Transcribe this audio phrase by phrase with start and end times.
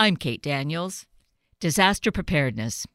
[0.00, 1.06] I'm Kate Daniels.
[1.58, 2.86] Disaster preparedness.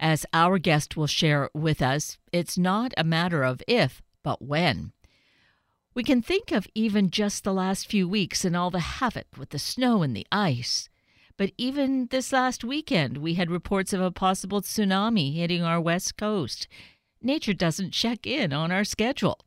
[0.00, 4.92] As our guest will share with us, it's not a matter of if, but when.
[5.92, 9.50] We can think of even just the last few weeks and all the havoc with
[9.50, 10.88] the snow and the ice.
[11.36, 16.16] But even this last weekend, we had reports of a possible tsunami hitting our west
[16.16, 16.68] coast.
[17.20, 19.40] Nature doesn't check in on our schedule.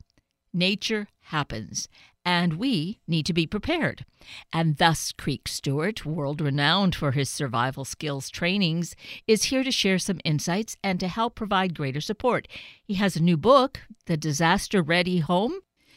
[0.53, 1.87] Nature happens,
[2.25, 4.05] and we need to be prepared.
[4.53, 8.95] And thus, Creek Stewart, world renowned for his survival skills trainings,
[9.27, 12.47] is here to share some insights and to help provide greater support.
[12.83, 15.53] He has a new book, The Disaster Ready Home.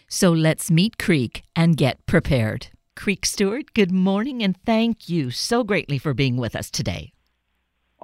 [0.09, 2.69] So let's meet Creek and get prepared.
[2.95, 7.13] Creek Stewart, good morning and thank you so greatly for being with us today.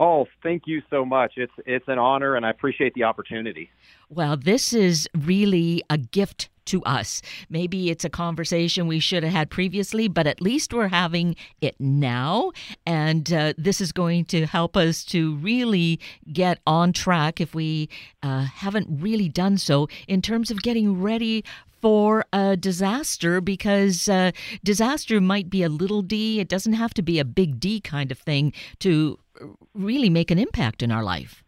[0.00, 1.32] Oh, thank you so much.
[1.36, 3.70] It's it's an honor and I appreciate the opportunity.
[4.08, 7.20] Well, this is really a gift to us.
[7.50, 11.74] Maybe it's a conversation we should have had previously, but at least we're having it
[11.80, 12.52] now.
[12.86, 15.98] And uh, this is going to help us to really
[16.32, 17.88] get on track if we
[18.22, 21.42] uh, haven't really done so in terms of getting ready
[21.80, 24.32] for a disaster because uh,
[24.64, 26.40] disaster might be a little d.
[26.40, 29.18] It doesn't have to be a big D kind of thing to
[29.74, 31.42] really make an impact in our life.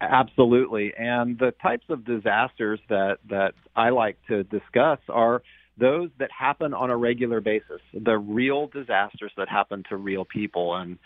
[0.00, 0.92] Absolutely.
[0.96, 5.42] And the types of disasters that, that I like to discuss are
[5.76, 10.76] those that happen on a regular basis, the real disasters that happen to real people.
[10.76, 10.98] And,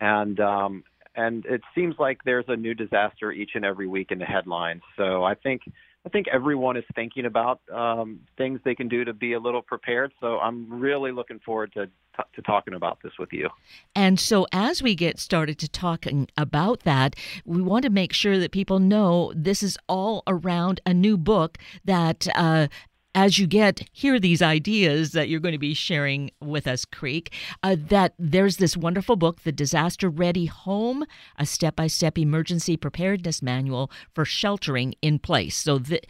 [0.00, 4.18] and, um, and it seems like there's a new disaster each and every week in
[4.18, 4.82] the headlines.
[4.96, 5.62] So I think
[6.06, 9.62] I think everyone is thinking about um, things they can do to be a little
[9.62, 10.12] prepared.
[10.20, 11.88] So I'm really looking forward to
[12.34, 13.48] to talking about this with you.
[13.96, 18.38] And so, as we get started to talking about that, we want to make sure
[18.38, 22.68] that people know this is all around a new book that uh,
[23.14, 27.32] as you get hear these ideas that you're going to be sharing with us, Creek,
[27.62, 31.04] uh, that there's this wonderful book, The Disaster Ready Home,
[31.38, 35.56] a step by step emergency preparedness manual for sheltering in place.
[35.56, 36.00] So the,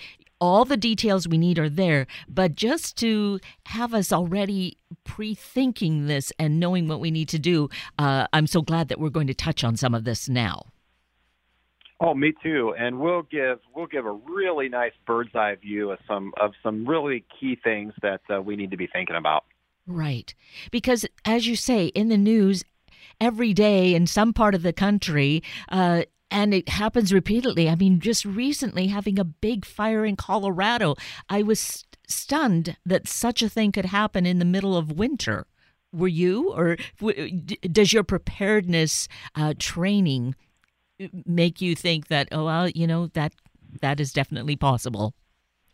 [0.40, 6.06] all the details we need are there, but just to have us already pre thinking
[6.06, 7.68] this and knowing what we need to do,
[7.98, 10.66] uh, I'm so glad that we're going to touch on some of this now.
[12.00, 12.74] Oh, me too.
[12.78, 16.86] And we'll give we'll give a really nice bird's eye view of some of some
[16.86, 19.44] really key things that uh, we need to be thinking about.
[19.86, 20.34] Right,
[20.70, 22.64] because as you say in the news
[23.20, 25.42] every day in some part of the country.
[25.68, 27.68] Uh, and it happens repeatedly.
[27.68, 30.96] I mean, just recently having a big fire in Colorado,
[31.28, 35.46] I was stunned that such a thing could happen in the middle of winter.
[35.92, 36.76] Were you, or
[37.70, 39.06] does your preparedness
[39.36, 40.34] uh, training
[41.26, 43.32] make you think that oh well you know that
[43.80, 45.14] that is definitely possible.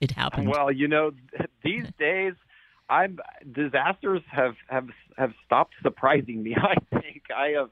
[0.00, 0.48] It happened.
[0.48, 1.12] Well you know
[1.64, 2.34] these days
[2.88, 3.19] i'm
[3.54, 7.22] disasters have have have stopped surprising me i think.
[7.34, 7.70] I have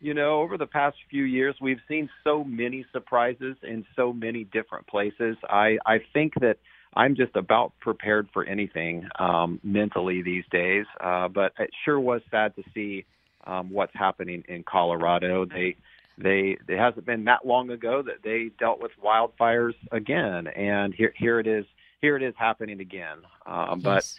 [0.00, 4.44] you know over the past few years we've seen so many surprises in so many
[4.44, 5.36] different places.
[5.48, 6.58] I i think that
[6.94, 10.86] i'm just about prepared for anything um mentally these days.
[11.00, 13.04] Uh but it sure was sad to see
[13.46, 15.44] um what's happening in colorado.
[15.44, 15.76] They
[16.18, 21.12] they it hasn't been that long ago that they dealt with wildfires again, and here
[21.16, 21.64] here it is
[22.00, 23.18] here it is happening again.
[23.44, 24.18] Uh, yes.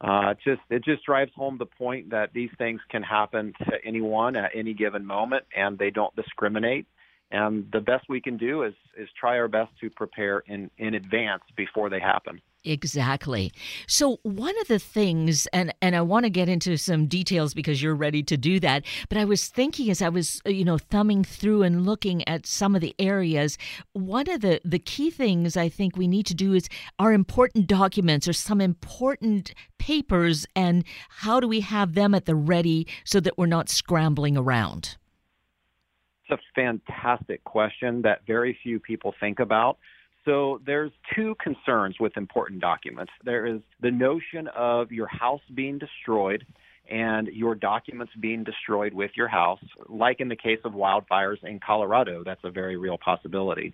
[0.00, 3.72] But uh, just it just drives home the point that these things can happen to
[3.84, 6.86] anyone at any given moment, and they don't discriminate.
[7.30, 10.94] And the best we can do is is try our best to prepare in in
[10.94, 12.40] advance before they happen.
[12.62, 13.52] Exactly.
[13.86, 17.82] So one of the things and and I want to get into some details because
[17.82, 20.76] you're ready to do that, but I was thinking as I was uh, you know
[20.76, 23.56] thumbing through and looking at some of the areas,
[23.94, 27.66] one of the the key things I think we need to do is our important
[27.66, 33.20] documents or some important papers and how do we have them at the ready so
[33.20, 34.98] that we're not scrambling around?
[36.28, 39.78] It's a fantastic question that very few people think about.
[40.24, 43.12] So there's two concerns with important documents.
[43.24, 46.44] There is the notion of your house being destroyed
[46.90, 51.60] and your documents being destroyed with your house, like in the case of wildfires in
[51.64, 52.22] Colorado.
[52.24, 53.72] That's a very real possibility.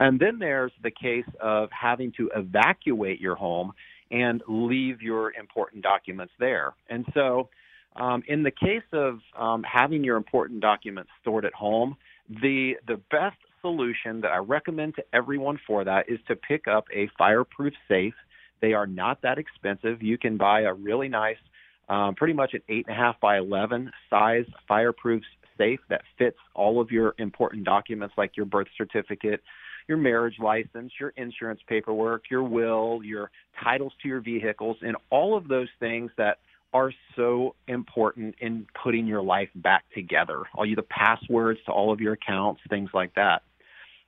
[0.00, 3.72] And then there's the case of having to evacuate your home
[4.10, 6.74] and leave your important documents there.
[6.88, 7.48] And so,
[7.96, 11.96] um, in the case of um, having your important documents stored at home,
[12.28, 16.84] the the best solution that I recommend to everyone for that is to pick up
[16.94, 18.14] a fireproof safe.
[18.60, 20.02] They are not that expensive.
[20.02, 21.42] You can buy a really nice,
[21.88, 25.22] um, pretty much an eight and a half by eleven size fireproof
[25.58, 29.40] safe that fits all of your important documents like your birth certificate,
[29.88, 33.30] your marriage license, your insurance paperwork, your will, your
[33.64, 36.38] titles to your vehicles, and all of those things that
[36.72, 40.42] are so important in putting your life back together.
[40.54, 43.42] All you the passwords to all of your accounts, things like that.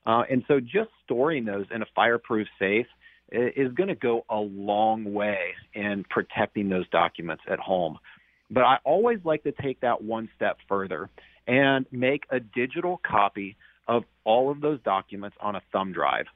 [0.07, 2.87] Uh, and so just storing those in a fireproof safe
[3.31, 7.99] is going to go a long way in protecting those documents at home.
[8.51, 11.11] But I always like to take that one step further
[11.47, 13.57] and make a digital copy
[13.87, 16.27] of all of those documents on a thumb drive.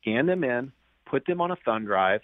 [0.00, 0.72] Scan them in,
[1.04, 2.20] put them on a thumb drive,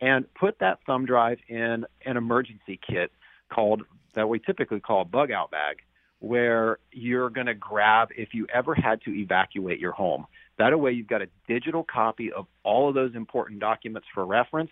[0.00, 3.10] and put that thumb drive in an emergency kit
[3.52, 3.82] called
[4.14, 5.82] that we typically call a bug out bag
[6.24, 10.26] where you're going to grab if you ever had to evacuate your home.
[10.58, 14.70] That way you've got a digital copy of all of those important documents for reference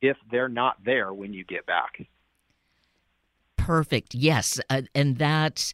[0.00, 2.06] if they're not there when you get back.
[3.56, 4.14] Perfect.
[4.14, 4.60] Yes.
[4.70, 5.72] Uh, and that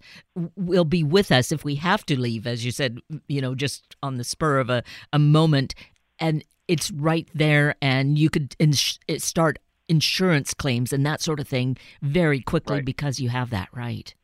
[0.57, 2.99] will be with us if we have to leave, as you said,
[3.29, 4.83] you know, just on the spur of a,
[5.13, 5.75] a moment.
[6.19, 9.59] And it's right there, and you could ins- start
[9.89, 12.85] insurance claims and that sort of thing very quickly right.
[12.85, 14.15] because you have that right.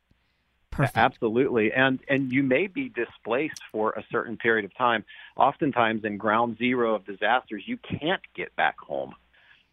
[0.75, 0.97] Perfect.
[0.97, 1.73] Absolutely.
[1.73, 5.05] And and you may be displaced for a certain period of time.
[5.37, 9.15] Oftentimes in ground zero of disasters, you can't get back home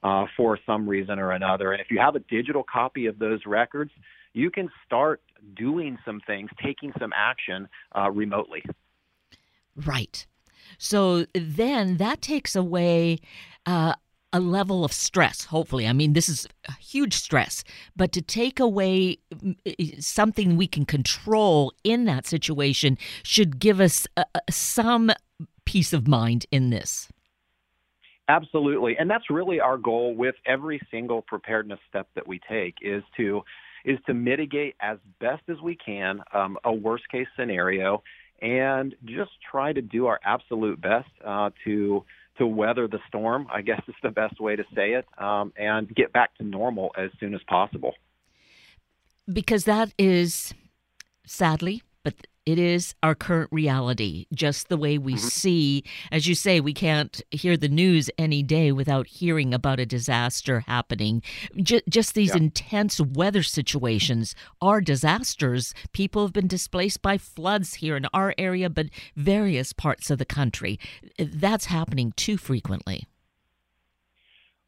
[0.03, 1.71] uh, for some reason or another.
[1.71, 3.92] And if you have a digital copy of those records,
[4.33, 5.21] you can start
[5.56, 7.68] doing some things, taking some action
[7.98, 8.63] uh, remotely.
[9.75, 10.27] Right.
[10.77, 13.19] So then that takes away
[13.65, 13.95] uh,
[14.33, 15.88] a level of stress, hopefully.
[15.88, 16.48] I mean, this is
[16.80, 17.63] huge stress,
[17.95, 19.18] but to take away
[20.00, 25.12] something we can control in that situation should give us uh, some
[25.66, 27.10] peace of mind in this.
[28.28, 28.95] Absolutely.
[28.98, 33.42] And that's really our goal with every single preparedness step that we take is to
[33.84, 38.04] is to mitigate as best as we can um, a worst case scenario
[38.39, 42.04] and just try to do our absolute best uh, to
[42.41, 43.45] to weather the storm.
[43.53, 46.89] I guess is the best way to say it, um, and get back to normal
[46.97, 47.93] as soon as possible.
[49.31, 50.51] Because that is,
[51.23, 52.15] sadly, but
[52.45, 55.27] it is our current reality, just the way we mm-hmm.
[55.27, 55.83] see.
[56.11, 60.61] As you say, we can't hear the news any day without hearing about a disaster
[60.61, 61.21] happening.
[61.57, 62.38] J- just these yeah.
[62.38, 65.73] intense weather situations are disasters.
[65.93, 70.25] People have been displaced by floods here in our area, but various parts of the
[70.25, 70.79] country.
[71.19, 73.07] That's happening too frequently.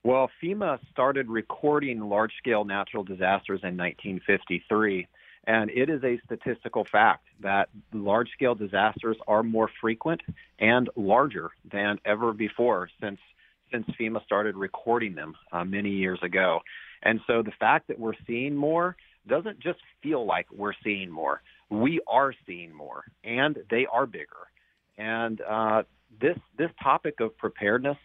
[0.04, 5.08] Well, FEMA started recording large scale natural disasters in 1953.
[5.46, 10.22] And it is a statistical fact that large scale disasters are more frequent
[10.60, 13.20] and larger than ever before since
[13.72, 16.60] since FEMA started recording them uh, many years ago.
[17.02, 18.96] And so the fact that we're seeing more
[19.28, 21.42] doesn't just feel like we're seeing more.
[21.70, 24.48] We are seeing more, and they are bigger.
[24.98, 25.84] And uh,
[26.22, 27.98] this this topic of preparedness,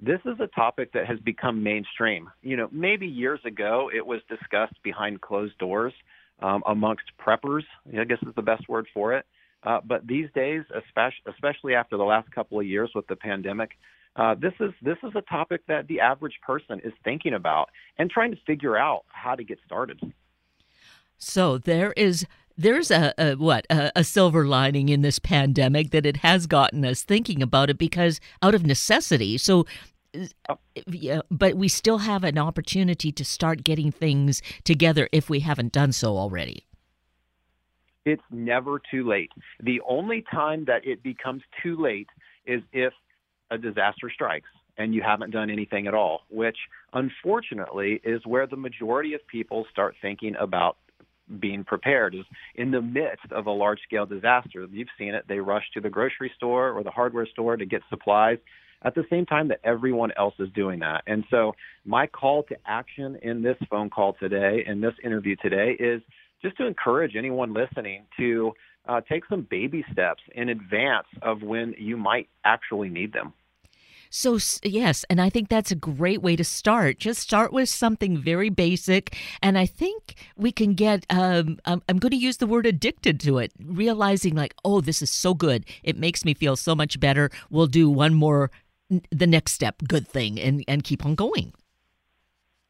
[0.00, 2.30] this is a topic that has become mainstream.
[2.42, 5.92] You know, maybe years ago it was discussed behind closed doors
[6.40, 7.64] um, amongst preppers.
[7.86, 9.26] I guess is the best word for it.
[9.62, 13.72] Uh, but these days, especially, especially after the last couple of years with the pandemic,
[14.16, 18.10] uh, this is this is a topic that the average person is thinking about and
[18.10, 20.00] trying to figure out how to get started.
[21.18, 22.26] So there is
[22.56, 26.84] there's a, a what a, a, silver lining in this pandemic that it has gotten
[26.84, 29.38] us thinking about it because out of necessity.
[29.38, 29.64] So
[30.86, 35.72] yeah, but we still have an opportunity to start getting things together if we haven't
[35.72, 36.66] done so already.
[38.04, 39.30] It's never too late.
[39.62, 42.08] The only time that it becomes too late
[42.46, 42.92] is if
[43.50, 46.56] a disaster strikes and you haven't done anything at all, which
[46.94, 50.78] unfortunately is where the majority of people start thinking about
[51.40, 54.66] being prepared is in the midst of a large scale disaster.
[54.70, 55.26] You've seen it.
[55.28, 58.38] They rush to the grocery store or the hardware store to get supplies
[58.82, 61.02] at the same time that everyone else is doing that.
[61.06, 61.54] And so
[61.84, 66.00] my call to action in this phone call today, in this interview today, is
[66.42, 68.52] just to encourage anyone listening to
[68.88, 73.32] uh, take some baby steps in advance of when you might actually need them.
[74.10, 76.98] So, yes, and I think that's a great way to start.
[76.98, 79.14] Just start with something very basic.
[79.42, 83.20] And I think we can get, um, I'm, I'm going to use the word addicted
[83.20, 85.66] to it, realizing, like, oh, this is so good.
[85.82, 87.30] It makes me feel so much better.
[87.50, 88.50] We'll do one more
[89.10, 91.52] the next step good thing and and keep on going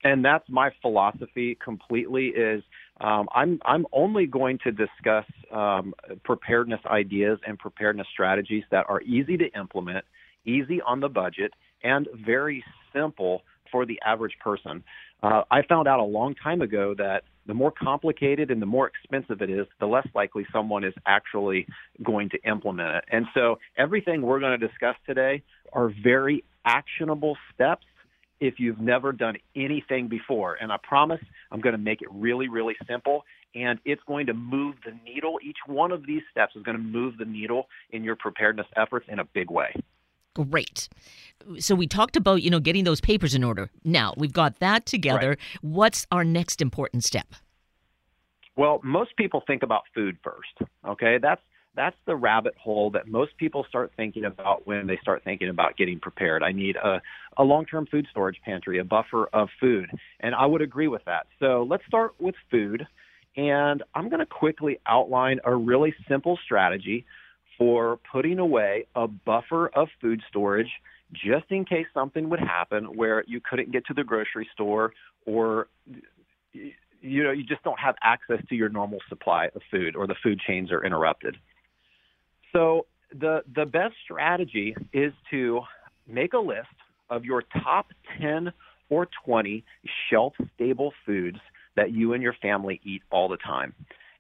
[0.04, 2.62] and that's my philosophy completely is
[3.00, 5.94] um, I'm I'm only going to discuss um,
[6.24, 10.04] preparedness ideas and preparedness strategies that are easy to implement,
[10.44, 14.82] easy on the budget, and very simple for the average person.
[15.22, 18.86] Uh, I found out a long time ago that the more complicated and the more
[18.86, 21.66] expensive it is, the less likely someone is actually
[22.04, 23.04] going to implement it.
[23.10, 27.86] And so everything we're going to discuss today are very actionable steps
[28.38, 30.56] if you've never done anything before.
[30.60, 33.24] And I promise I'm going to make it really, really simple.
[33.54, 35.38] And it's going to move the needle.
[35.42, 39.06] Each one of these steps is going to move the needle in your preparedness efforts
[39.08, 39.74] in a big way.
[40.34, 40.88] Great.
[41.58, 43.70] So we talked about, you know, getting those papers in order.
[43.84, 45.30] Now we've got that together.
[45.30, 45.38] Right.
[45.62, 47.34] What's our next important step?
[48.56, 50.70] Well, most people think about food first.
[50.84, 51.40] Okay, that's
[51.78, 55.76] that's the rabbit hole that most people start thinking about when they start thinking about
[55.76, 56.42] getting prepared.
[56.42, 57.00] I need a,
[57.36, 59.88] a long term food storage pantry, a buffer of food.
[60.18, 61.26] And I would agree with that.
[61.38, 62.84] So let's start with food.
[63.36, 67.06] And I'm going to quickly outline a really simple strategy
[67.56, 70.70] for putting away a buffer of food storage
[71.12, 74.92] just in case something would happen where you couldn't get to the grocery store
[75.26, 75.68] or
[76.52, 80.16] you know you just don't have access to your normal supply of food or the
[80.22, 81.36] food chains are interrupted.
[82.52, 85.60] So the the best strategy is to
[86.06, 86.68] make a list
[87.10, 87.86] of your top
[88.20, 88.52] 10
[88.90, 89.64] or 20
[90.10, 91.38] shelf stable foods
[91.76, 93.74] that you and your family eat all the time.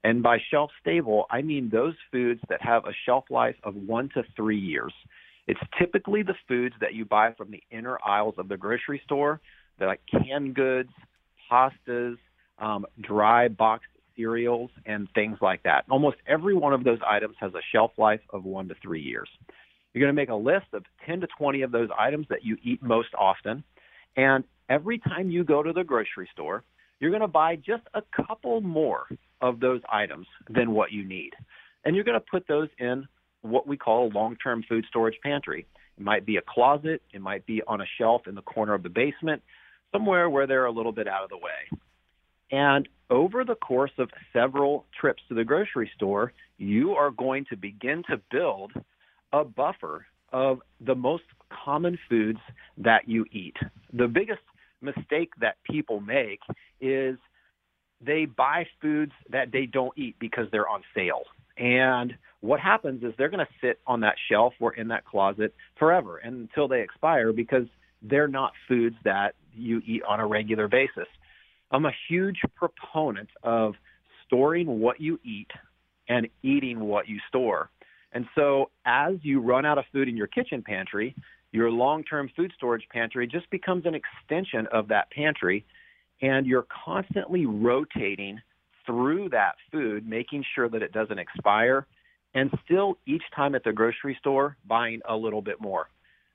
[0.04, 4.10] And by shelf stable, I mean those foods that have a shelf life of 1
[4.14, 4.92] to 3 years.
[5.48, 9.40] It's typically the foods that you buy from the inner aisles of the grocery store,
[9.78, 10.90] They're like canned goods,
[11.50, 12.18] pastas,
[12.58, 15.86] um, dry boxed cereals, and things like that.
[15.88, 19.28] Almost every one of those items has a shelf life of one to three years.
[19.94, 22.58] You're going to make a list of 10 to 20 of those items that you
[22.62, 23.64] eat most often.
[24.16, 26.62] And every time you go to the grocery store,
[27.00, 29.06] you're going to buy just a couple more
[29.40, 31.30] of those items than what you need.
[31.84, 33.06] And you're going to put those in
[33.42, 35.66] what we call a long term food storage pantry.
[35.96, 38.82] It might be a closet, it might be on a shelf in the corner of
[38.82, 39.42] the basement,
[39.92, 41.80] somewhere where they're a little bit out of the way.
[42.50, 47.56] And over the course of several trips to the grocery store, you are going to
[47.56, 48.72] begin to build
[49.32, 51.24] a buffer of the most
[51.64, 52.38] common foods
[52.78, 53.56] that you eat.
[53.92, 54.40] The biggest
[54.80, 56.40] mistake that people make
[56.80, 57.16] is
[58.00, 61.22] they buy foods that they don't eat because they're on sale.
[61.56, 65.54] And what happens is they're going to sit on that shelf or in that closet
[65.78, 67.66] forever until they expire because
[68.02, 71.08] they're not foods that you eat on a regular basis.
[71.70, 73.74] I'm a huge proponent of
[74.24, 75.50] storing what you eat
[76.08, 77.70] and eating what you store.
[78.12, 81.14] And so as you run out of food in your kitchen pantry,
[81.50, 85.64] your long-term food storage pantry just becomes an extension of that pantry
[86.20, 88.40] and you're constantly rotating
[88.86, 91.86] through that food, making sure that it doesn't expire
[92.38, 95.88] and still each time at the grocery store buying a little bit more.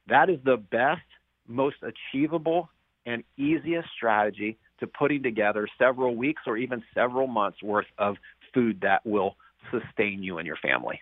[0.10, 1.02] That is the best,
[1.48, 2.70] most achievable
[3.06, 8.18] and easiest strategy to putting together several weeks or even several months worth of
[8.54, 9.38] food that will
[9.72, 11.00] sustain you and your family.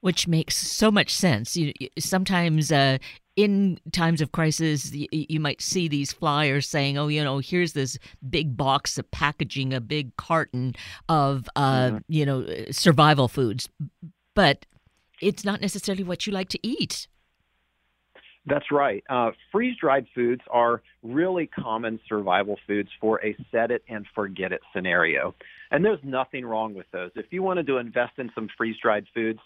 [0.00, 1.56] Which makes so much sense.
[1.56, 2.98] You, sometimes uh,
[3.38, 7.72] in times of crisis, you, you, might see these flyers saying, "Oh, you know, here's
[7.72, 7.96] this
[8.28, 10.74] big box of packaging, a big carton
[11.08, 11.98] of, uh, mm-hmm.
[12.08, 13.68] you know, survival foods,"
[14.34, 14.66] but
[15.22, 17.06] it's not necessarily what you like to eat.
[18.44, 19.04] That's right.
[19.08, 24.52] Uh, freeze dried foods are really common survival foods for a set it and forget
[24.52, 25.36] it scenario.
[25.70, 27.12] And there's nothing wrong with those.
[27.14, 29.38] If you wanted to invest in some freeze dried foods,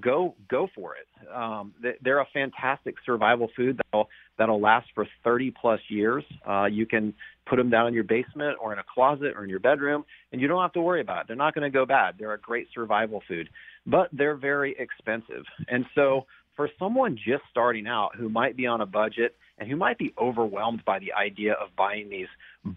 [0.00, 1.06] go go for it.
[1.32, 4.08] Um, they're a fantastic survival food that'll
[4.38, 6.24] that'll last for 30 plus years.
[6.48, 7.14] Uh, you can
[7.46, 10.40] put them down in your basement or in a closet or in your bedroom, and
[10.40, 11.26] you don't have to worry about it.
[11.28, 12.14] They're not going to go bad.
[12.18, 13.48] They're a great survival food,
[13.86, 15.44] but they're very expensive.
[15.68, 19.76] And so for someone just starting out who might be on a budget and who
[19.76, 22.26] might be overwhelmed by the idea of buying these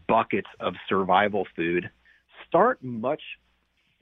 [0.07, 1.89] buckets of survival food,
[2.47, 3.21] start much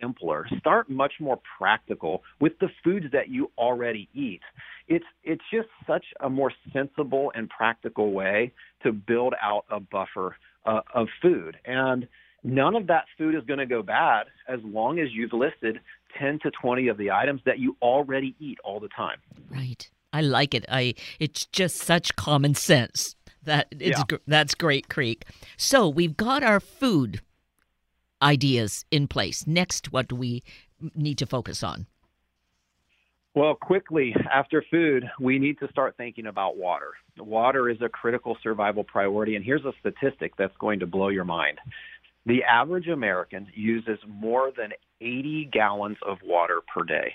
[0.03, 0.45] simpler.
[0.60, 4.41] Start much more practical with the foods that you already eat.
[4.88, 8.51] It's it's just such a more sensible and practical way
[8.83, 11.57] to build out a buffer uh, of food.
[11.65, 12.07] And
[12.43, 15.79] none of that food is going to go bad as long as you've listed
[16.19, 19.17] 10 to 20 of the items that you already eat all the time.
[19.50, 19.89] Right.
[20.12, 20.65] I like it.
[20.69, 23.15] I it's just such common sense.
[23.43, 24.17] That it's yeah.
[24.27, 25.25] that's great creek.
[25.57, 27.19] So, we've got our food
[28.24, 29.46] ideas in place.
[29.46, 30.44] Next, what do we
[30.96, 31.86] need to focus on?
[33.36, 36.92] Well, quickly after food, we need to start thinking about water.
[37.18, 41.25] Water is a critical survival priority, and here's a statistic that's going to blow your
[41.25, 41.58] mind.
[42.27, 47.13] The average American uses more than 80 gallons of water per day.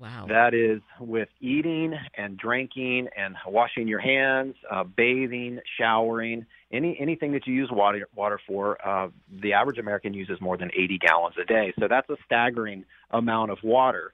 [0.00, 0.26] Wow.
[0.28, 7.32] That is with eating and drinking and washing your hands, uh, bathing, showering, any anything
[7.32, 8.78] that you use water water for.
[8.86, 9.08] Uh,
[9.42, 11.72] the average American uses more than 80 gallons a day.
[11.80, 14.12] So that's a staggering amount of water.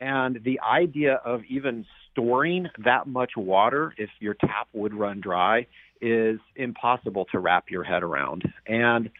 [0.00, 5.66] And the idea of even storing that much water if your tap would run dry
[6.00, 8.44] is impossible to wrap your head around.
[8.66, 9.10] And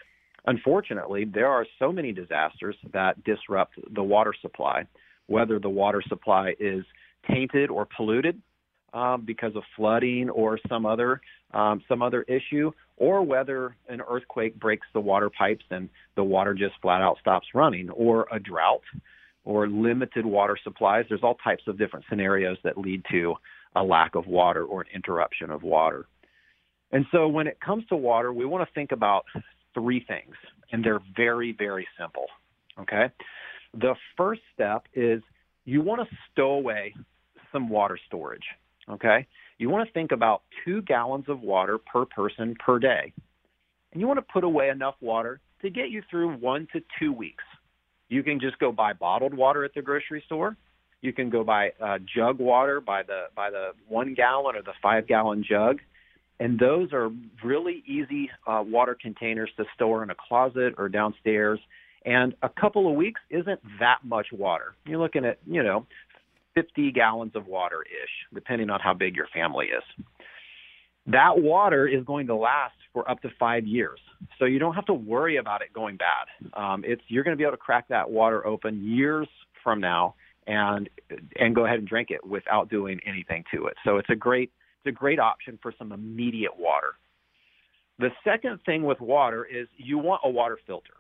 [0.46, 4.86] unfortunately, there are so many disasters that disrupt the water supply,
[5.26, 6.85] whether the water supply is
[7.28, 8.40] tainted or polluted
[8.92, 11.21] um, because of flooding or some other
[11.52, 16.54] um, some other issue, or whether an earthquake breaks the water pipes and the water
[16.54, 18.83] just flat out stops running, or a drought
[19.45, 21.04] or limited water supplies.
[21.09, 23.35] There's all types of different scenarios that lead to
[23.76, 26.06] a lack of water or an interruption of water.
[26.90, 29.25] And so when it comes to water, we want to think about
[29.73, 30.35] three things,
[30.73, 32.26] and they're very, very simple.
[32.80, 33.06] Okay?
[33.75, 35.23] The first step is
[35.64, 36.94] you want to stow away
[37.52, 38.44] some water storage.
[38.88, 39.26] Okay?
[39.58, 43.12] You want to think about two gallons of water per person per day.
[43.92, 47.12] And you want to put away enough water to get you through one to two
[47.12, 47.44] weeks.
[48.08, 50.56] You can just go buy bottled water at the grocery store.
[51.00, 54.73] You can go buy uh, jug water by the by the one gallon or the
[54.82, 55.78] five gallon jug,
[56.40, 57.11] and those are
[57.44, 61.61] really easy uh, water containers to store in a closet or downstairs.
[62.06, 64.75] And a couple of weeks isn't that much water.
[64.86, 65.86] You're looking at you know
[66.54, 70.06] 50 gallons of water ish, depending on how big your family is.
[71.08, 74.00] That water is going to last for up to five years.
[74.38, 76.50] So you don't have to worry about it going bad.
[76.54, 79.28] Um, it's you're going to be able to crack that water open years
[79.62, 80.14] from now
[80.46, 80.88] and
[81.38, 83.75] and go ahead and drink it without doing anything to it.
[83.84, 84.52] So it's a great
[84.84, 86.94] it's a great option for some immediate water.
[87.98, 90.94] The second thing with water is you want a water filter.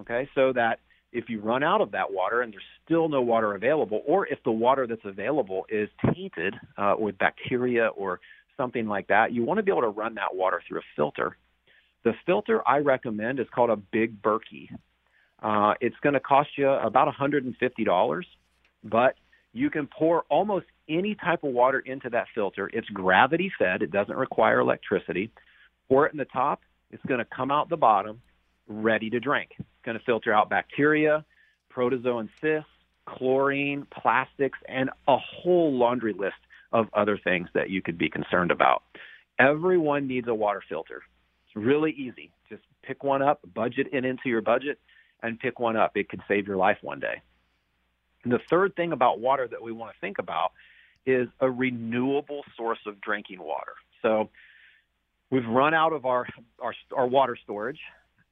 [0.00, 0.28] Okay?
[0.34, 0.80] So that
[1.12, 4.42] if you run out of that water and there's still no water available, or if
[4.44, 8.20] the water that's available is tainted uh, with bacteria or
[8.56, 11.36] something like that, you want to be able to run that water through a filter.
[12.04, 14.68] The filter I recommend is called a Big Berkey.
[15.42, 18.22] Uh, it's going to cost you about $150,
[18.84, 19.14] but
[19.52, 22.70] you can pour almost any type of water into that filter.
[22.72, 25.30] It's gravity fed, it doesn't require electricity.
[25.88, 28.20] Pour it in the top, it's going to come out the bottom,
[28.68, 29.50] ready to drink.
[29.58, 31.24] It's going to filter out bacteria,
[31.74, 32.68] protozoan cysts,
[33.06, 36.34] chlorine, plastics, and a whole laundry list
[36.72, 38.82] of other things that you could be concerned about.
[39.38, 41.02] Everyone needs a water filter.
[41.46, 42.30] It's really easy.
[42.48, 44.78] Just pick one up, budget it into your budget,
[45.22, 45.92] and pick one up.
[45.96, 47.20] It could save your life one day.
[48.24, 50.52] And the third thing about water that we want to think about
[51.04, 53.72] is a renewable source of drinking water.
[54.02, 54.30] So
[55.30, 56.26] we've run out of our,
[56.60, 57.80] our, our water storage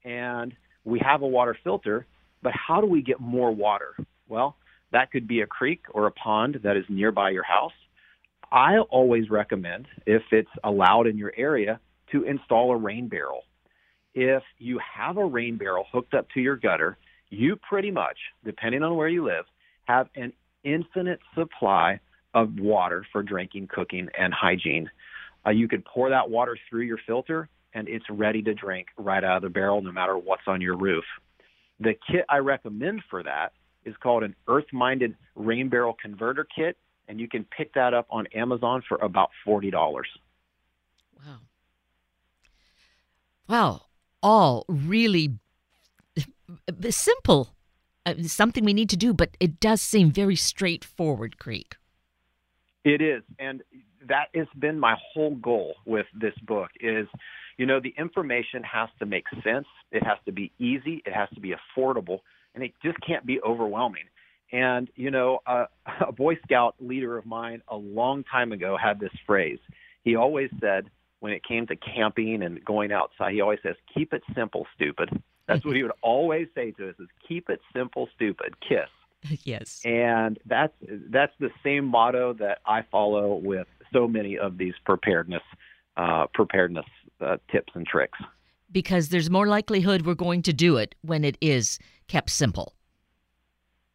[0.05, 2.07] and we have a water filter,
[2.43, 3.95] but how do we get more water?
[4.29, 4.57] Well,
[4.93, 7.73] that could be a creek or a pond that is nearby your house.
[8.53, 11.79] I always recommend, if it's allowed in your area,
[12.13, 13.45] to install a rain barrel.
[14.15, 18.83] If you have a rain barrel hooked up to your gutter, you pretty much, depending
[18.83, 19.45] on where you live,
[19.85, 20.33] have an
[20.65, 22.01] infinite supply
[22.35, 24.91] of water for drinking, cooking, and hygiene.
[25.47, 29.23] Uh, you could pour that water through your filter and it's ready to drink right
[29.23, 31.05] out of the barrel no matter what's on your roof.
[31.79, 33.53] The kit I recommend for that
[33.85, 36.77] is called an Earth Minded Rain Barrel Converter Kit
[37.11, 40.07] and you can pick that up on Amazon for about forty dollars.
[41.19, 41.39] Wow!
[43.49, 43.83] Wow!
[44.23, 45.35] All really
[46.91, 47.53] simple,
[48.07, 51.75] uh, something we need to do, but it does seem very straightforward, Creek.
[52.85, 53.63] It is, and
[54.09, 56.71] that has been my whole goal with this book.
[56.81, 57.09] Is
[57.61, 59.67] you know the information has to make sense.
[59.93, 61.03] It has to be easy.
[61.05, 62.21] It has to be affordable,
[62.55, 64.05] and it just can't be overwhelming.
[64.51, 65.67] And, you know, a,
[66.09, 69.59] a Boy Scout leader of mine a long time ago had this phrase.
[70.05, 74.15] He always said, when it came to camping and going outside, he always says, keep
[74.15, 75.11] it simple, stupid.
[75.47, 78.89] That's what he would always say to us is keep it simple, stupid, kiss.
[79.45, 79.83] Yes.
[79.85, 80.73] And that's
[81.11, 85.43] that's the same motto that I follow with so many of these preparedness
[86.01, 86.87] uh, preparedness
[87.21, 88.19] uh, tips and tricks.
[88.73, 92.75] Because there's more likelihood we're going to do it when it is kept simple.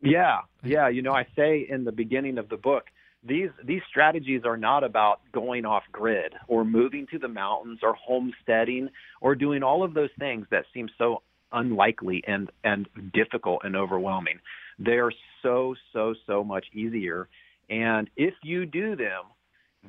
[0.01, 0.87] Yeah, yeah.
[0.87, 2.85] You know, I say in the beginning of the book,
[3.27, 7.95] these these strategies are not about going off grid or moving to the mountains or
[7.95, 8.89] homesteading
[9.19, 14.39] or doing all of those things that seem so unlikely and and difficult and overwhelming.
[14.77, 17.27] They are so so so much easier,
[17.67, 19.23] and if you do them,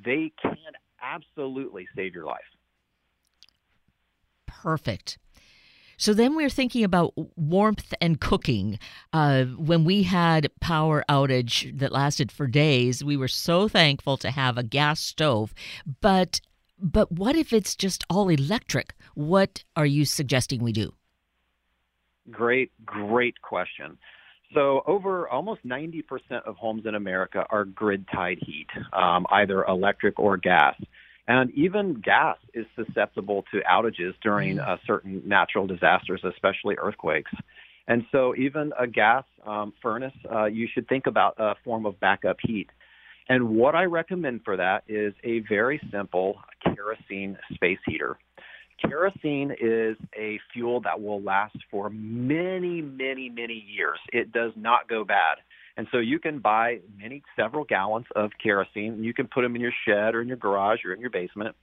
[0.02, 0.56] they can
[1.14, 2.40] absolutely save your life.
[4.46, 5.18] Perfect.
[5.98, 8.78] So then we're thinking about warmth and cooking.
[9.12, 14.30] Uh, when we had power outage that lasted for days, we were so thankful to
[14.30, 15.54] have a gas stove.
[16.00, 16.40] But
[16.78, 18.94] but what if it's just all electric?
[19.14, 20.92] What are you suggesting we do?
[22.30, 23.96] Great, great question.
[24.54, 26.04] So, over almost 90%
[26.44, 30.74] of homes in America are grid tied heat, um, either electric or gas.
[31.28, 37.32] And even gas is susceptible to outages during uh, certain natural disasters, especially earthquakes.
[37.88, 41.98] And so, even a gas um, furnace, uh, you should think about a form of
[41.98, 42.68] backup heat.
[43.28, 48.16] And what I recommend for that is a very simple kerosene space heater.
[48.80, 53.98] Kerosene is a fuel that will last for many, many, many years.
[54.12, 55.38] It does not go bad.
[55.76, 59.02] And so you can buy many, several gallons of kerosene.
[59.02, 61.54] You can put them in your shed or in your garage or in your basement.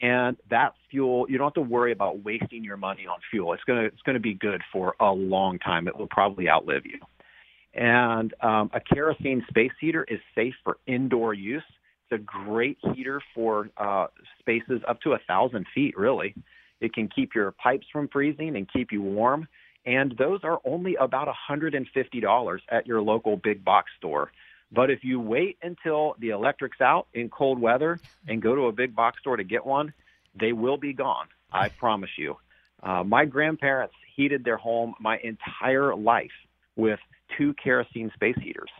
[0.00, 3.52] And that fuel, you don't have to worry about wasting your money on fuel.
[3.52, 5.88] It's gonna it's gonna be good for a long time.
[5.88, 7.00] It will probably outlive you.
[7.74, 11.64] And um, a kerosene space heater is safe for indoor use.
[12.10, 14.06] It's a great heater for uh,
[14.40, 15.96] spaces up to a thousand feet.
[15.96, 16.34] Really,
[16.80, 19.48] it can keep your pipes from freezing and keep you warm
[19.88, 24.30] and those are only about $150 at your local big box store.
[24.70, 28.72] But if you wait until the electric's out in cold weather and go to a
[28.72, 29.94] big box store to get one,
[30.38, 31.28] they will be gone.
[31.50, 32.36] I promise you.
[32.82, 36.36] Uh, my grandparents heated their home my entire life
[36.76, 37.00] with
[37.38, 38.70] two kerosene space heaters.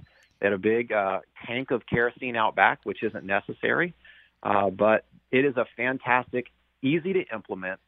[0.40, 3.94] They had a big uh, tank of kerosene out back, which isn't necessary,
[4.42, 6.46] uh, but it is a fantastic,
[6.82, 7.80] easy to implement,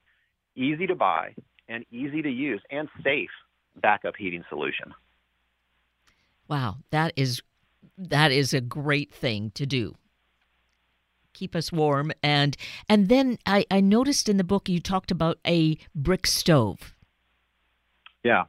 [0.57, 1.35] easy to buy,
[1.69, 3.31] and easy to use and safe
[3.77, 4.93] backup heating solution.
[6.49, 7.43] Wow, that is
[7.97, 9.95] that is a great thing to do.
[11.33, 12.57] Keep us warm and
[12.89, 16.95] and then I, I noticed in the book you talked about a brick stove.
[18.25, 18.45] Yeah.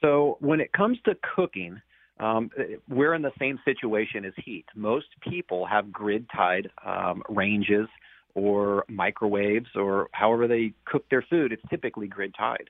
[0.00, 1.80] So when it comes to cooking,
[2.18, 2.50] um,
[2.88, 4.64] we're in the same situation as heat.
[4.74, 7.88] Most people have grid tied um, ranges
[8.34, 12.68] or microwaves or however they cook their food, it's typically grid tied.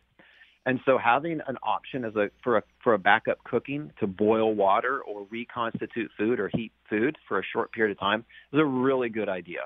[0.64, 4.52] And so having an option as a for a for a backup cooking to boil
[4.52, 8.64] water or reconstitute food or heat food for a short period of time is a
[8.64, 9.60] really good idea.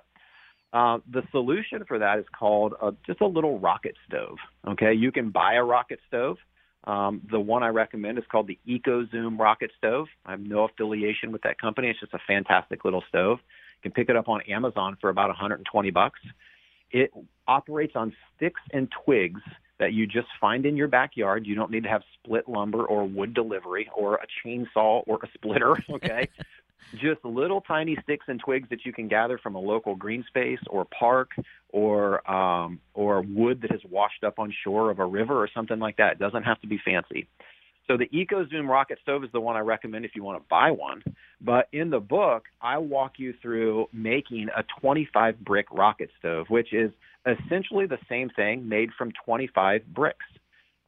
[0.74, 4.36] Uh, the solution for that is called a, just a little rocket stove.
[4.68, 6.36] Okay, you can buy a rocket stove.
[6.84, 10.06] Um, the one I recommend is called the EcoZoom rocket stove.
[10.24, 11.88] I have no affiliation with that company.
[11.88, 13.38] It's just a fantastic little stove.
[13.82, 16.20] You can pick it up on Amazon for about 120 bucks.
[16.90, 17.12] It
[17.46, 19.40] operates on sticks and twigs
[19.78, 21.46] that you just find in your backyard.
[21.46, 25.28] You don't need to have split lumber or wood delivery or a chainsaw or a
[25.34, 26.28] splitter, okay?
[26.94, 30.58] just little tiny sticks and twigs that you can gather from a local green space
[30.68, 31.30] or park
[31.68, 35.78] or um, or wood that has washed up on shore of a river or something
[35.78, 36.12] like that.
[36.12, 37.28] It doesn't have to be fancy.
[37.86, 40.70] So the EcoZoom rocket stove is the one I recommend if you want to buy
[40.70, 41.02] one.
[41.40, 46.72] But in the book, I walk you through making a 25 brick rocket stove, which
[46.72, 46.92] is
[47.26, 50.24] essentially the same thing made from 25 bricks.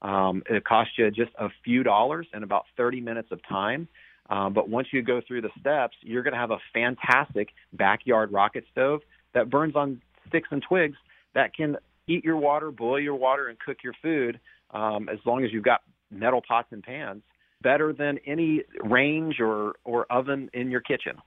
[0.00, 3.88] Um, it costs you just a few dollars and about 30 minutes of time.
[4.32, 8.32] Um, but once you go through the steps, you're going to have a fantastic backyard
[8.32, 9.02] rocket stove
[9.34, 10.96] that burns on sticks and twigs
[11.34, 11.76] that can
[12.08, 14.40] eat your water, boil your water, and cook your food
[14.70, 17.22] um, as long as you've got metal pots and pans
[17.60, 21.16] better than any range or, or oven in your kitchen.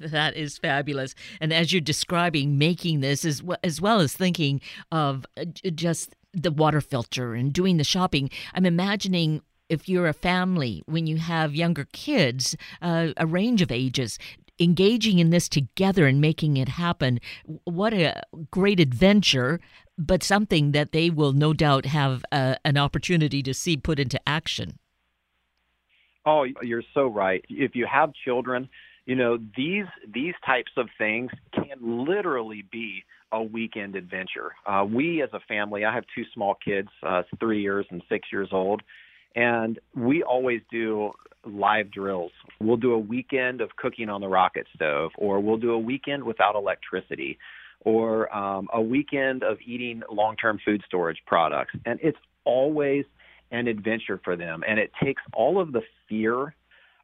[0.00, 1.14] That is fabulous.
[1.42, 6.16] And as you're describing making this, as well, as well as thinking of uh, just
[6.32, 11.16] the water filter and doing the shopping, I'm imagining if you're a family, when you
[11.16, 14.18] have younger kids, uh, a range of ages,
[14.60, 17.20] engaging in this together and making it happen.
[17.64, 19.60] What a great adventure,
[19.98, 24.20] but something that they will no doubt have uh, an opportunity to see put into
[24.28, 24.78] action.
[26.26, 27.44] Oh, you're so right.
[27.48, 28.68] If you have children,
[29.06, 34.52] you know these these types of things can literally be a weekend adventure.
[34.64, 38.28] Uh, we, as a family, I have two small kids, uh, three years and six
[38.32, 38.80] years old,
[39.34, 41.12] and we always do
[41.46, 42.32] live drills.
[42.60, 46.24] We'll do a weekend of cooking on the rocket stove, or we'll do a weekend
[46.24, 47.38] without electricity,
[47.80, 51.74] or um, a weekend of eating long term food storage products.
[51.84, 53.04] And it's always
[53.50, 54.62] an adventure for them.
[54.66, 56.54] And it takes all of the fear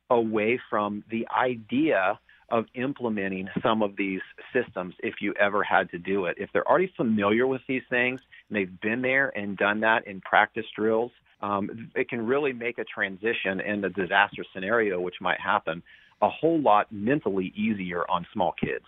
[0.08, 2.18] away from the idea
[2.50, 4.20] of implementing some of these
[4.52, 6.36] systems if you ever had to do it.
[6.38, 10.20] If they're already familiar with these things and they've been there and done that in
[10.20, 15.40] practice drills, um, it can really make a transition in the disaster scenario, which might
[15.40, 15.82] happen,
[16.22, 18.84] a whole lot mentally easier on small kids.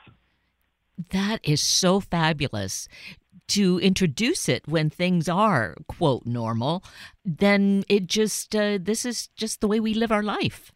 [1.10, 2.88] That is so fabulous
[3.48, 6.82] to introduce it when things are quote normal
[7.24, 10.72] then it just uh, this is just the way we live our life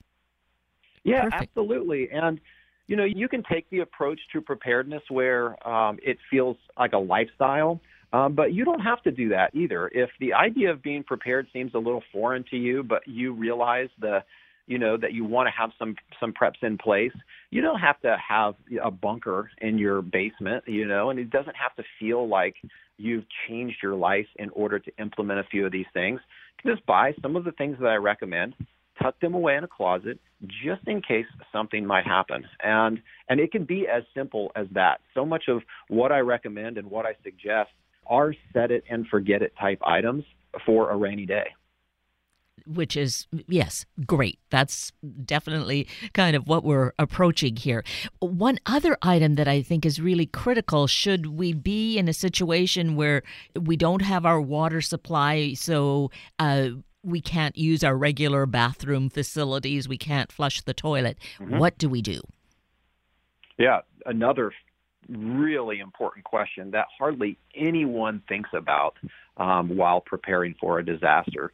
[1.04, 1.42] yeah Perfect.
[1.56, 2.40] absolutely and
[2.86, 6.98] you know you can take the approach to preparedness where um, it feels like a
[6.98, 7.80] lifestyle
[8.12, 9.90] Um, but you don't have to do that either.
[9.92, 13.88] If the idea of being prepared seems a little foreign to you, but you realize
[14.00, 14.20] the
[14.66, 17.12] you know that you want to have some some preps in place
[17.52, 21.54] you don't have to have a bunker in your basement you know and it doesn't
[21.54, 22.56] have to feel like
[22.98, 26.20] you've changed your life in order to implement a few of these things.
[26.66, 28.54] Just buy some of the things that i recommend
[29.02, 30.18] tuck them away in a closet
[30.64, 32.44] just in case something might happen.
[32.62, 35.00] And and it can be as simple as that.
[35.14, 37.70] So much of what i recommend and what i suggest
[38.08, 40.24] are set it and forget it type items
[40.64, 41.46] for a rainy day
[42.66, 44.38] which is, yes, great.
[44.50, 44.92] That's
[45.24, 47.84] definitely kind of what we're approaching here.
[48.20, 52.96] One other item that I think is really critical should we be in a situation
[52.96, 53.22] where
[53.58, 56.70] we don't have our water supply, so uh,
[57.02, 61.58] we can't use our regular bathroom facilities, we can't flush the toilet, mm-hmm.
[61.58, 62.20] what do we do?
[63.58, 64.52] Yeah, another
[65.08, 68.96] really important question that hardly anyone thinks about
[69.36, 71.52] um, while preparing for a disaster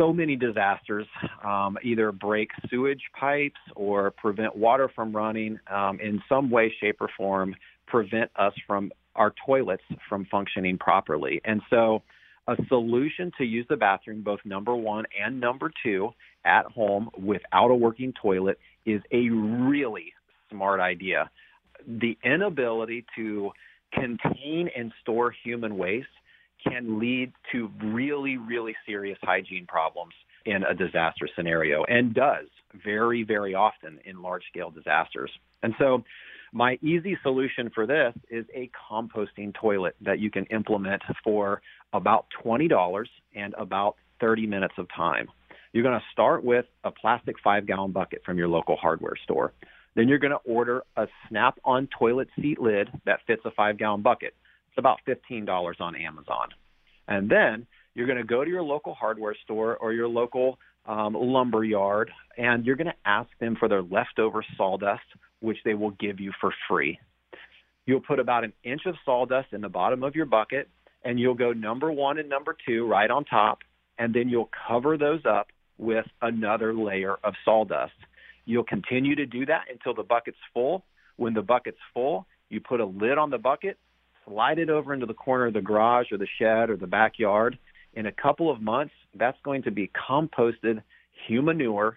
[0.00, 1.06] so many disasters
[1.44, 6.96] um, either break sewage pipes or prevent water from running um, in some way, shape,
[7.02, 7.54] or form,
[7.86, 11.42] prevent us from our toilets from functioning properly.
[11.44, 12.02] And so,
[12.48, 16.10] a solution to use the bathroom, both number one and number two,
[16.46, 20.14] at home without a working toilet is a really
[20.50, 21.30] smart idea.
[21.86, 23.50] The inability to
[23.92, 26.06] contain and store human waste
[26.66, 30.12] can lead to really, really serious hygiene problems
[30.46, 32.46] in a disaster scenario and does
[32.84, 35.30] very, very often in large scale disasters.
[35.62, 36.04] And so,
[36.52, 41.62] my easy solution for this is a composting toilet that you can implement for
[41.92, 43.04] about $20
[43.36, 45.28] and about 30 minutes of time.
[45.72, 49.52] You're going to start with a plastic five gallon bucket from your local hardware store.
[49.94, 53.78] Then you're going to order a snap on toilet seat lid that fits a five
[53.78, 54.34] gallon bucket.
[54.68, 56.48] It's about $15 on Amazon.
[57.08, 61.14] And then you're going to go to your local hardware store or your local um,
[61.14, 65.02] lumber yard, and you're going to ask them for their leftover sawdust,
[65.40, 66.98] which they will give you for free.
[67.86, 70.68] You'll put about an inch of sawdust in the bottom of your bucket,
[71.04, 73.58] and you'll go number one and number two right on top,
[73.98, 75.48] and then you'll cover those up
[75.78, 77.92] with another layer of sawdust.
[78.44, 80.84] You'll continue to do that until the bucket's full.
[81.16, 83.78] When the bucket's full, you put a lid on the bucket
[84.30, 87.58] slide it over into the corner of the garage or the shed or the backyard.
[87.94, 90.82] In a couple of months, that's going to be composted
[91.26, 91.96] humanure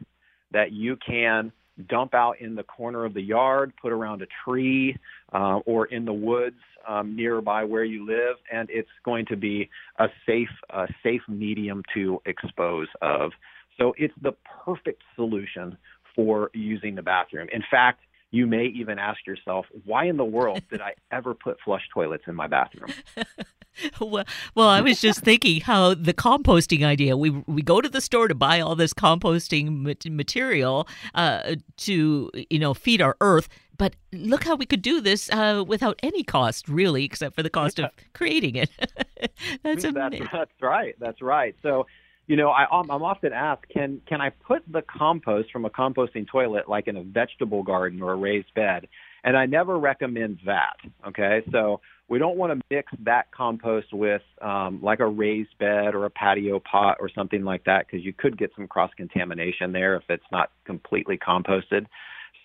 [0.52, 1.52] that you can
[1.90, 4.96] dump out in the corner of the yard, put around a tree,
[5.32, 9.70] uh, or in the woods um, nearby where you live, and it's going to be
[10.00, 13.32] a safe, a safe medium to expose of.
[13.80, 14.34] So it's the
[14.66, 15.78] perfect solution
[16.16, 17.48] for using the bathroom.
[17.52, 21.60] In fact, you may even ask yourself, why in the world did I ever put
[21.64, 22.92] flush toilets in my bathroom?
[24.02, 27.16] well, well, I was just thinking how the composting idea.
[27.16, 32.60] We we go to the store to buy all this composting material uh, to you
[32.60, 36.68] know feed our earth, but look how we could do this uh, without any cost,
[36.70, 38.70] really, except for the cost of creating it.
[39.64, 40.96] that's, that's, that's right.
[41.00, 41.56] That's right.
[41.62, 41.86] So
[42.28, 46.28] you know, I, I'm often asked, can can I put the compost from a composting
[46.28, 48.88] toilet like in a vegetable garden or a raised bed?
[49.26, 50.78] And I never recommend that.
[51.08, 55.96] Okay, so we don't want to mix that compost with um, like a raised bed
[55.96, 59.72] or a patio pot or something like that because you could get some cross contamination
[59.72, 61.86] there if it's not completely composted.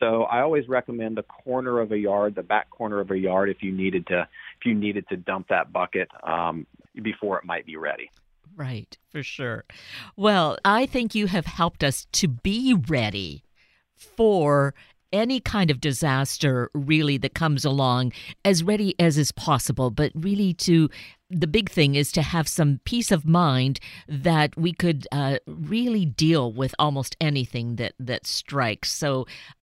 [0.01, 3.51] So I always recommend the corner of a yard, the back corner of a yard,
[3.51, 6.67] if you needed to if you needed to dump that bucket um,
[7.01, 8.11] before it might be ready.
[8.57, 9.65] Right, for sure.
[10.17, 13.45] Well, I think you have helped us to be ready
[13.97, 14.75] for
[15.13, 18.13] any kind of disaster really that comes along
[18.45, 20.91] as ready as is possible but really to
[21.31, 26.05] the big thing is to have some peace of mind that we could uh, really
[26.05, 29.27] deal with almost anything that that strikes so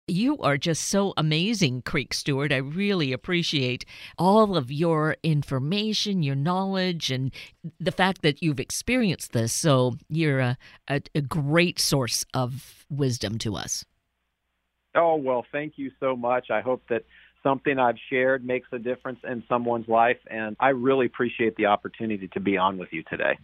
[0.07, 2.53] you are just so amazing, Creek Stewart.
[2.53, 3.85] I really appreciate
[4.19, 7.33] all of your information, your knowledge, and
[7.81, 9.53] the fact that you've experienced this.
[9.53, 13.85] So you're a, a, a great source of wisdom to us.
[14.95, 16.51] Oh, well, thank you so much.
[16.51, 17.05] I hope that
[17.43, 22.29] something I've shared makes a difference in someone's life, and I really appreciate the opportunity
[22.29, 23.39] to be on with you today.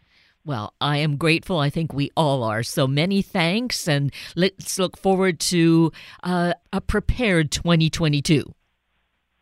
[0.45, 1.59] Well, I am grateful.
[1.59, 2.63] I think we all are.
[2.63, 8.55] So many thanks, and let's look forward to uh, a prepared 2022.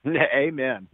[0.07, 0.89] Amen.